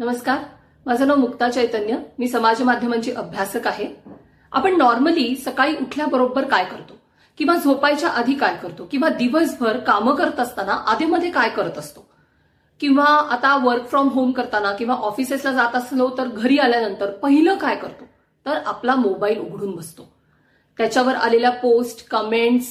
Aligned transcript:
नमस्कार. 0.00 0.38
माझं 0.86 1.06
नाव 1.06 1.16
मुक्ता 1.16 1.48
चैतन्य. 1.50 1.96
मी 2.18 2.28
समाज 2.28 2.60
माध्यमांची 2.62 3.10
अभ्यासक 3.12 3.66
आहे. 3.66 3.86
आपण 4.52 4.76
नॉर्मली 4.76 5.34
सकाळी 5.36 5.74
उठल्याबरोबर 5.80 6.44
काय 6.48 6.64
करतो? 6.64 6.94
किंवा 7.38 7.56
झोपायच्या 7.56 8.08
आधी 8.08 8.34
काय 8.34 8.56
करतो? 8.62 8.84
किंवा 8.90 9.08
दिवसभर 9.08 9.78
कामं 9.78 10.14
करत 10.14 10.40
असताना 10.40 10.72
आधीमध्ये 10.92 11.30
काय 11.30 11.48
करत 11.48 11.78
असतो? 11.78 12.06
किंवा 12.80 13.04
आता 13.04 13.54
वर्क 13.64 13.88
फ्रॉम 13.90 14.08
होम 14.08 14.30
करताना 14.30 14.72
किंवा 14.72 14.94
ऑफिसेसला 14.94 15.52
जात 15.52 15.74
असलो 15.74 16.08
तर 16.18 16.28
घरी 16.28 16.58
आल्यानंतर 16.58 17.10
पहिलं 17.22 17.58
काय 17.58 17.76
करतो? 17.76 18.04
तर 18.46 18.62
आपला 18.66 18.94
मोबाईल 18.94 19.38
उघडून 19.40 19.76
बसतो. 19.76 20.08
त्याच्यावर 20.78 21.14
आलेल्या 21.14 21.50
पोस्ट 21.50 22.06
कमेंट्स 22.08 22.66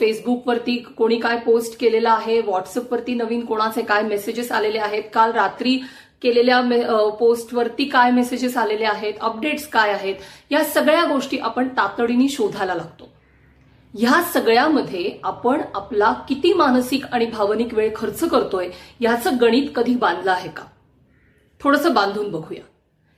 फेसबुकवरती 0.00 0.76
कोणी 0.98 1.18
काय 1.18 1.36
पोस्ट 1.40 1.78
केलेलं 1.80 2.10
आहे? 2.10 2.40
व्हॉट्सअपवरती 2.40 3.14
नवीन 3.14 3.44
कोणाचे 3.44 3.82
काय 3.82 4.02
मेसेजेस 4.02 4.50
आलेले 4.52 4.78
आहेत? 4.78 5.02
काल 5.14 5.32
रात्री 5.32 5.78
केलेल्या 6.24 6.60
पोस्टवरती 7.18 7.84
काय 7.84 8.10
मेसेजेस 8.10 8.56
आलेले 8.56 8.84
आहेत 8.84 9.14
अपडेट्स 9.20 9.68
काय 9.68 9.92
आहेत 9.92 10.14
या 10.50 10.64
सगळ्या 10.64 11.04
गोष्टी 11.04 11.38
आपण 11.38 11.68
तातडीने 11.68 12.28
शोधायला 12.28 12.74
लागतो. 12.74 13.08
ह्या 13.94 14.22
सगळ्यामध्ये 14.32 15.10
आपण 15.24 15.60
आपला 15.74 16.12
किती 16.28 16.52
मानसिक 16.52 17.04
आणि 17.06 17.26
भावनिक 17.26 17.74
वेळ 17.74 17.90
खर्च 17.96 18.24
करतोय 18.24 18.68
याचं 19.00 19.36
गणित 19.40 19.68
कधी 19.76 19.94
बांधलं 19.96 20.30
आहे 20.30 20.48
का? 20.48 20.64
थोडंसं 21.60 21.94
बांधून 21.94 22.30
बघूया. 22.30 22.62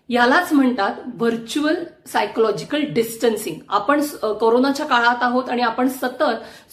यालाच 0.09 0.53
म्हणतात 0.53 0.95
व्हर्च्युअल 1.15 1.77
सायकोलॉजिकल 2.07 2.83
डिस्टन्सिंग 2.95 3.57
आपण 3.69 4.03
कोरोनाच्या 4.41 4.87
काळात 4.87 5.23
आहोत 5.23 5.49
आणि 5.51 5.63
आपण 5.63 5.89
सतत 5.89 6.23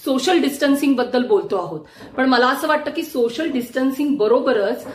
सोशल 0.06 0.42
डिस्टन्सिंगबद्दल 0.42 1.26
बोलतो 1.28 1.58
आहोत. 1.58 1.80
पण 2.18 2.30
मला 2.30 2.48
असं 2.48 2.68
वाटतं 2.68 2.92
की 2.92 3.04
सोशल 3.04 3.52
डिस्टन्सिंग 3.52 4.16
बरोबरच 4.18 4.86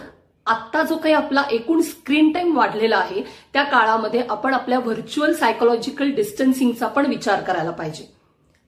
आत्ता 0.48 0.83
जो 0.83 0.97
काही 0.97 1.15
आपला 1.15 1.43
एकूण 1.51 1.80
स्क्रीन 1.80 2.33
टाइम 2.33 2.56
वाढलेला 2.56 2.97
आहे 2.97 3.23
त्या 3.52 3.62
काळामध्ये 3.62 4.23
आपण 4.29 4.55
आपल्या 4.55 4.79
व्हर्च्युअल 4.79 5.33
सायकोलॉजिकल 5.33 6.11
डिस्टन्सिंगचा 6.11 6.86
पण 6.86 7.06
विचार 7.06 7.41
करायला 7.41 7.70
पाहिजे. 7.70 8.05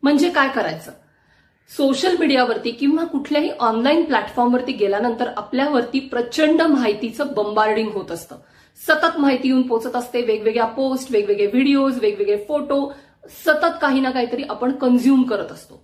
म्हणजे 0.03 0.31
काय 0.31 0.49
करायचं? 0.49 0.93
सोशल 1.77 2.17
मीडियावरती 2.19 2.71
किंवा 2.71 3.05
कुठल्याही 3.05 3.51
ऑनलाईन 3.51 4.05
प्लॅटफॉर्मवरती 4.05 4.73
गेल्यानंतर 4.73 5.31
आपल्यावरती 5.37 5.99
प्रचंड 6.01 6.63
माहितीचं 6.63 7.27
बंबार्डिंग 7.27 7.89
होत 7.89 8.11
असतं. 8.11 8.37
सतत 8.89 9.19
माहिती 9.19 9.49
येऊन 9.49 9.63
पोचत 9.63 9.97
असते 9.97 10.23
वेगवेगळ्या 10.23 10.65
पोस्ट 10.65 11.09
वेगवेगळे 11.11 11.47
व्हिडिओज 11.47 11.99
वेगवेगळे 12.01 12.45
फोटो 12.49 12.93
सतत 13.47 13.79
काही 13.81 14.01
ना 14.01 14.11
काहीतरी 14.11 14.43
आपण 14.43 14.73
कन्झ्युम 14.73 15.23
करत 15.23 15.53
असतो. 15.53 15.83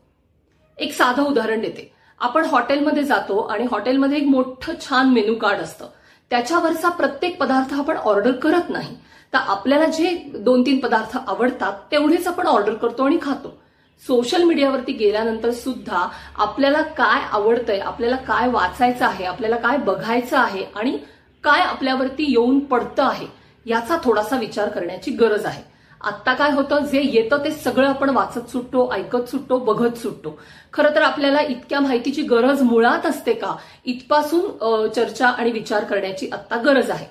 एक 0.78 0.92
साधं 0.92 1.22
उदाहरण 1.22 1.60
देते. 1.60 1.95
आपण 2.20 2.44
हॉटेलमध्ये 2.44 3.02
जातो 3.02 3.38
आणि 3.40 3.66
हॉटेलमध्ये 3.70 4.18
एक 4.18 4.28
मोठं 4.28 4.72
छान 4.80 5.08
मेनू 5.08 5.34
कार्ड 5.34 5.60
असतं. 5.60 5.86
त्याच्यावरचा 6.30 6.88
प्रत्येक 6.88 7.38
पदार्थ 7.40 7.74
आपण 7.74 7.96
ऑर्डर 7.96 8.32
करत 8.32 8.70
नाही. 8.70 8.96
तर 9.32 9.38
आपल्याला 9.38 9.84
जे 9.84 10.10
दोन 10.34 10.62
तीन 10.62 10.78
पदार्थ 10.78 11.16
आवडतात 11.18 11.72
तेवढेच 11.90 12.26
आपण 12.26 12.46
ऑर्डर 12.46 12.74
करतो 12.74 13.04
आणि 13.04 13.18
खातो. 13.22 13.54
सोशल 14.02 14.42
मीडियावरती 14.42 14.92
गेल्यानंतर 14.92 15.50
सुद्धा 15.50 16.06
आपल्याला 16.36 16.82
काय 16.82 17.20
आवडतंय 17.32 17.78
आपल्याला 17.78 18.16
काय 18.16 18.48
वाचायचं 18.48 19.04
आहे 19.06 19.24
आपल्याला 19.24 19.56
काय 19.56 19.76
बघायचं 19.76 20.38
आहे 20.38 20.64
आणि 20.76 20.98
काय 21.44 21.60
आपल्यावरती 21.60 22.24
येऊन 22.28 22.58
पडतं 22.58 23.02
आहे 23.02 23.26
याचा 23.66 23.96
थोडासा 24.04 24.36
विचार 24.36 24.68
करण्याची 24.68 25.10
गरज 25.10 25.46
आहे. 25.46 25.62
आत्ता 26.00 26.34
काय 26.34 26.50
होतं? 26.50 26.84
जे 26.86 27.00
येतं 27.04 27.44
ते 27.44 27.50
सगळं 27.50 27.88
आपण 27.88 28.10
वाचत 28.10 28.50
सुटतो 28.50 28.90
ऐकत 28.92 29.28
सुटतो 29.28 29.58
बघत 29.58 29.96
सुटतो. 29.98 30.38
खरं 30.72 30.94
तर 30.94 31.02
आपल्याला 31.02 31.40
इतक्या 31.40 31.80
माहितीची 31.80 32.22
गरज 32.22 32.62
मुळात 32.62 33.06
असते 33.06 33.34
का? 33.34 33.54
इथपासून 33.84 34.88
चर्चा 34.88 35.28
आणि 35.28 35.50
विचार 35.50 35.84
करण्याची 35.84 36.28
आत्ता 36.32 36.56
गरज 36.56 36.90
आहे. 36.90 37.06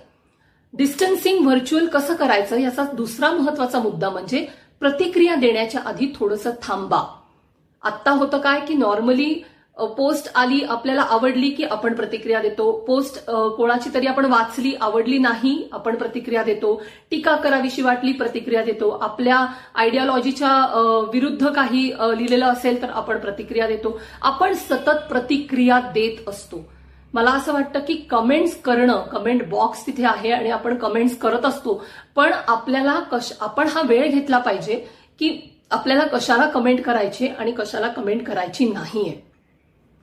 डिस्टन्सिंग 0.73 1.45
व्हर्च्युअल 1.45 1.87
कसं 1.87 2.15
करायचं 2.15 2.59
याचा 2.59 2.83
दुसरा 2.93 3.31
महत्त्वाचा 3.31 3.79
मुद्दा 3.79 4.09
म्हणजे 4.09 4.45
प्रतिक्रिया 4.79 5.35
देण्याच्या 5.35 5.81
आधी 5.85 6.11
थोडंसं 6.15 6.51
थांबा. 6.63 7.03
आत्ता 7.83 8.11
होतं 8.11 8.37
काय 8.37 8.59
की 8.59 8.73
नॉर्मली 8.73 9.33
पोस्ट 9.77 10.29
आली 10.35 10.61
आपल्याला 10.69 11.01
आवडली 11.01 11.49
की 11.49 11.63
आपण 11.63 11.93
प्रतिक्रिया 11.93 12.39
देतो. 12.41 12.71
पोस्ट 12.87 13.19
कोणाची 13.57 13.89
तरी 13.93 14.07
आपण 14.07 14.25
वाचली 14.25 14.73
आवडली 14.81 15.17
नाही 15.19 15.67
आपण 15.71 15.95
प्रतिक्रिया 15.95 16.43
देतो. 16.43 16.73
टीका 17.11 17.35
करावीशी 17.35 17.81
वाटली 17.81 18.11
प्रतिक्रिया 18.11 18.63
देतो. 18.63 18.89
आपल्या 19.01 19.37
आयडियालॉजीच्या 19.75 20.51
विरुद्ध 21.13 21.47
काही 21.47 21.83
लिहिलेलं 21.87 22.45
असेल 22.45 22.81
तर 22.81 22.89
आपण 22.89 23.17
प्रतिक्रिया 23.17 23.67
देतो. 23.67 23.99
आपण 24.21 24.53
सतत 24.53 25.03
प्रतिक्रिया 25.09 25.79
देत 25.93 26.29
असतो. 26.29 26.63
मला 27.13 27.31
असं 27.31 27.53
वाटतं 27.53 27.79
की 27.79 27.93
कमेंट्स 28.09 28.55
करणं 28.61 29.01
कमेंट 29.11 29.47
बॉक्स 29.49 29.85
तिथे 29.87 30.05
आहे 30.05 30.31
आणि 30.31 30.49
आपण 30.49 30.75
कमेंट्स 30.77 31.17
करत 31.17 31.45
असतो. 31.45 31.81
पण 32.15 32.31
आपल्याला 32.47 32.99
कश 33.11 33.31
आपण 33.41 33.67
हा 33.67 33.81
वेळ 33.85 34.07
घेतला 34.07 34.37
पाहिजे 34.37 34.75
की 35.19 35.37
आपल्याला 35.71 36.03
कशाला 36.07 36.49
कमेंट 36.49 36.81
करायची 36.81 37.27
आणि 37.27 37.51
कशाला 37.51 37.87
कमेंट 37.87 38.27
करायची 38.27 38.69
नाहीये. 38.69 39.34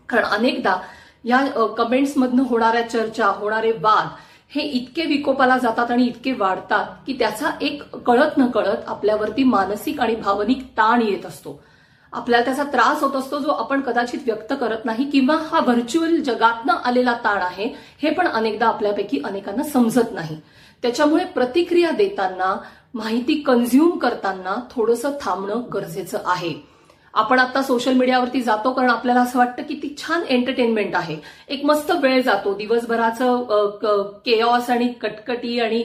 कारण 0.08 0.24
अनेकदा 0.24 0.76
या 1.24 1.44
कमेंट्समधनं 1.78 2.42
होणाऱ्या 2.42 2.88
चर्चा 2.90 3.26
होणारे 3.26 3.72
वाद 3.72 4.08
हे 4.54 4.62
इतके 4.62 5.04
विकोपाला 5.04 5.58
जातात 5.58 5.90
आणि 5.90 6.06
इतके 6.06 6.32
वाढतात 6.32 6.86
की 7.06 7.12
त्याचा 7.18 7.50
एक 7.60 7.96
कळत 7.96 8.38
न 8.38 8.46
कळत 8.46 8.88
आपल्यावरती 8.88 9.44
मानसिक 9.44 10.00
आणि 10.00 10.14
भावनिक 10.14 10.62
ताण 10.76 11.02
येत 11.02 11.26
असतो. 11.26 11.60
आपल्याला 12.12 12.44
त्याचा 12.44 12.64
त्रास 12.64 13.02
होत 13.02 13.16
असतो 13.16 13.38
जो 13.38 13.50
आपण 13.50 13.80
कदाचित 13.80 14.20
व्यक्त 14.26 14.52
करत 14.60 14.84
नाही 14.84 15.10
किंवा 15.10 15.36
हा 15.50 15.60
व्हर्च्युअल 15.60 16.16
जगातनं 16.16 16.72
आलेला 16.84 17.14
ताण 17.24 17.42
आहे 17.42 17.68
हे 18.02 18.10
पण 18.10 18.26
अनेकदा 18.26 18.66
आपल्यापैकी 18.66 19.20
अनेकांना 19.24 19.62
समजत 19.62 20.12
नाही. 20.12 20.36
त्याच्यामुळे 20.82 21.24
प्रतिक्रिया 21.24 21.90
देताना 21.90 22.56
माहिती 22.94 23.34
कन्झ्युम 23.34 23.98
करताना 23.98 24.54
थोडंसं 24.70 25.10
थांबणं 25.20 25.62
गरजेचं 25.74 26.18
आहे. 26.24 26.54
आपण 27.14 27.38
आता 27.38 27.62
सोशल 27.62 27.92
मीडियावरती 27.92 28.40
जातो 28.42 28.72
कारण 28.72 28.90
आपल्याला 28.90 29.20
असं 29.20 29.38
वाटतं 29.38 29.62
की 29.62 29.74
ती 29.82 29.94
छान 29.98 30.22
एंटरटेनमेंट 30.28 30.94
आहे. 30.96 31.16
एक 31.48 31.64
मस्त 31.64 31.90
वेळ 31.90 32.22
जातो. 32.22 32.54
दिवसभराचं 32.54 34.18
केऑस 34.26 34.70
आणि 34.70 34.88
कटकटी 34.92 35.58
आणि 35.60 35.82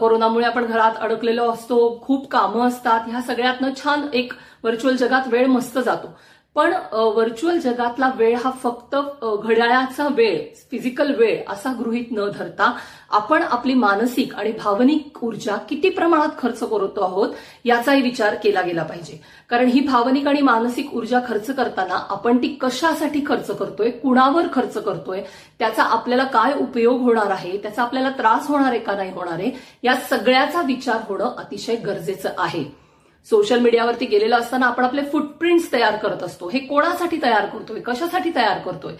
कोरोनामुळे 0.00 0.46
आपण 0.46 0.64
घरात 0.64 0.96
अडकलेलो 1.00 1.50
असतो. 1.50 1.78
खूप 2.02 2.30
कामं 2.30 2.66
असतात. 2.68 3.00
ह्या 3.08 3.22
सगळ्यातनं 3.22 3.70
छान 3.76 4.06
एक 4.14 4.32
व्हर्च्युअल 4.64 4.96
जगात 4.96 5.28
वेळ 5.28 5.46
मस्त 5.46 5.78
जातो. 5.78 6.16
पण 6.56 6.72
व्हर्च्युअल 6.92 7.58
जगातला 7.58 8.10
वेळ 8.16 8.34
हा 8.36 8.50
फक्त 8.62 8.94
घड्याळाचा 9.24 10.06
वेळ 10.16 10.38
फिजिकल 10.70 11.14
वेळ 11.14 11.42
असा 11.48 11.72
गृहित 11.78 12.04
न 12.12 12.28
धरता 12.38 12.72
आपण 13.10 13.42
आपली 13.42 13.74
मानसिक 13.74 14.34
आणि 14.34 14.52
भावनिक 14.52 15.22
ऊर्जा 15.24 15.56
किती 15.68 15.88
प्रमाणात 15.90 16.36
खर्च 16.38 16.60
करतो 16.60 17.04
आहोत 17.04 17.34
याचाही 17.64 18.02
विचार 18.02 18.34
केला 18.34 18.62
गेला 18.62 18.82
पाहिजे. 18.82 19.20
कारण 19.50 19.66
ही 19.66 19.80
भावनिक 19.80 20.26
आणि 20.28 20.40
मानसिक 20.42 20.94
ऊर्जा 20.94 21.20
खर्च 21.28 21.50
करताना 21.50 22.04
आपण 22.10 22.42
ती 22.42 22.48
कशासाठी 22.60 23.22
खर्च 23.26 23.50
करतोय 23.50 23.90
कुणावर 23.90 24.46
खर्च 24.52 24.78
करतोय 24.78 25.22
त्याचा 25.58 25.82
आपल्याला 25.82 26.24
काय 26.24 26.54
उपयोग 26.60 27.00
होणार 27.00 27.30
आहे 27.30 27.56
त्याचा 27.58 27.82
आपल्याला 27.82 28.10
त्रास 28.10 28.48
होणार 28.48 28.70
आहे 28.70 28.80
का 28.80 28.96
नाही 28.96 29.12
होणार 29.12 29.34
आहे 29.34 29.50
या 29.82 29.94
सगळ्याचा 30.10 30.62
विचार 30.62 31.00
होणं 31.08 31.34
अतिशय 31.36 31.76
गरजेचं 31.76 32.30
आहे. 32.38 32.79
सोशल 33.26 33.58
मीडियावरती 33.58 34.06
गेलेलं 34.06 34.36
असताना 34.36 34.66
आपण 34.66 34.84
आपले 34.84 35.02
फुटप्रिंट्स 35.02 35.72
तयार 35.72 35.96
करत 35.96 36.22
असतो. 36.22 36.48
हे 36.48 36.58
कोणासाठी 36.58 37.18
तयार 37.22 37.46
करतोय? 37.46 37.80
कशासाठी 37.80 38.30
तयार 38.36 38.58
करतोय? 38.58 38.94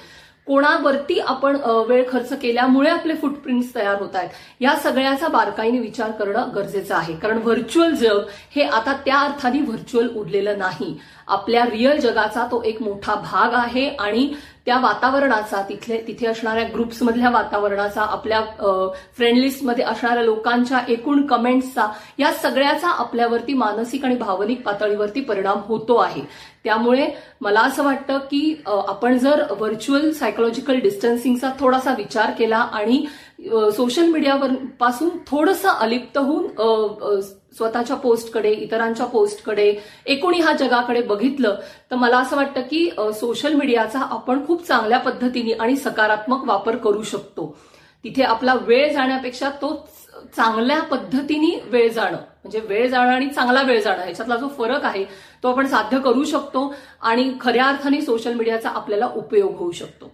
कोणावरती 0.47 1.19
आपण 1.21 1.57
वेळ 1.89 2.05
खर्च 2.09 2.33
केल्यामुळे 2.41 2.91
आपले 2.91 3.15
फुटप्रिंट्स 3.15 3.75
तयार 3.75 4.01
होत 4.01 4.17
आहेत? 4.17 4.29
या 4.61 4.75
सगळ्याचा 4.77 5.29
बारकाईने 5.29 5.79
विचार 5.79 6.11
करणं 6.11 6.49
गरजेचं 6.55 6.95
आहे. 6.97 7.15
कारण 7.17 7.39
व्हर्च्युअल 7.39 7.95
जग 7.95 8.21
हे 8.57 8.63
आता 8.63 8.93
त्या 9.05 9.19
अर्थाने 9.19 9.61
व्हर्च्युअल 9.61 10.09
उरलेलं 10.17 10.59
नाही. 10.59 10.97
आपल्या 11.29 11.65
रिअल 11.65 11.99
जगाचा 12.01 12.47
तो 12.47 12.63
एक 12.63 12.83
मोठा 12.83 13.15
भाग 13.15 13.55
आहे 13.55 13.89
आणि 13.89 14.33
त्या 14.67 14.79
वातावरणाचा 14.81 15.63
तिथले 15.69 16.01
तिथे 16.07 16.27
असणाऱ्या 16.27 16.65
ग्रुप्समधल्या 16.73 17.31
वातावरणाचा 17.31 18.03
आपल्या 18.03 18.41
फ्रेंडलिस्टमध्ये 19.17 19.85
असणाऱ्या 19.85 20.23
लोकांच्या 20.23 20.81
एकूण 20.89 21.27
कमेंट्सचा 21.27 21.87
या 22.19 22.33
सगळ्याचा 22.33 22.89
आपल्यावरती 22.89 23.55
मानसिक 23.55 24.05
आणि 24.05 24.15
भावनिक 24.17 24.63
पातळीवरती 24.63 25.21
परिणाम 25.21 25.61
होतो 25.65 25.97
आहे. 25.97 26.23
त्यामुळे 26.65 27.07
मला 27.41 27.61
असं 27.61 27.85
वाटतं 27.85 28.19
की 28.19 28.63
आपण 28.67 29.19
जर 29.19 29.43
व्हर्च्युअल 29.59 30.11
सायकोलॉजिकल 30.13 30.79
डिस्टन्सिंगचा 30.81 31.51
थोडासा 31.61 31.95
विचार 31.99 32.31
केला 32.31 32.59
आणि 32.59 33.05
सोशल 33.77 34.07
मीडियावर 34.07 34.51
पासून 34.81 35.09
थोडंसं 35.27 35.69
अलिप्त 35.69 36.19
होऊन 36.19 37.21
स्वतःच्या 37.53 37.97
पोस्टकडे 37.97 38.51
इतरांच्या 38.53 39.07
पोस्टकडे 39.07 39.73
एकूणी 40.07 40.41
ह्या 40.41 40.53
जगाकडे 40.57 41.03
बघितलं 41.03 41.57
तर 41.91 41.97
मला 41.97 42.19
असं 42.19 42.37
वाटतं 42.37 42.61
की 42.61 42.89
सोशल 43.21 43.55
मीडियाचा 43.55 44.01
आपण 44.11 44.47
खूप 44.47 44.67
चांगल्या 44.67 44.99
पद्धतीने 44.99 45.53
आणि 45.53 45.77
सकारात्मक 45.77 46.45
वापर 46.49 46.77
करू 46.77 47.03
शकतो. 47.03 47.57
तिथे 48.05 48.23
आपला 48.23 48.55
वेळ 48.67 48.93
जाण्यापेक्षा 48.93 49.49
तो 49.63 49.75
चांगल्या 50.37 50.81
पद्धतीने 50.83 51.51
वेळ 51.71 51.91
जाणं 51.93 52.17
म्हणजे 52.17 52.61
वेळ 52.69 52.89
जाणं 52.89 53.13
आणि 53.13 53.29
चांगला 53.29 53.63
वेळ 53.63 53.81
जाणं 53.83 54.03
ह्याच्यातला 54.03 54.37
जो 54.37 54.49
फरक 54.59 54.85
आहे 54.85 55.05
तो 55.43 55.49
आपण 55.49 55.67
साध्य 55.67 55.99
करू 55.99 56.25
शकतो 56.25 56.73
आणि 57.01 57.31
खऱ्या 57.41 57.65
अर्थाने 57.65 58.01
सोशल 58.01 58.35
मीडियाचा 58.35 58.71
आपल्याला 58.71 59.09
उपयोग 59.17 59.57
होऊ 59.57 59.71
शकतो. 59.73 60.11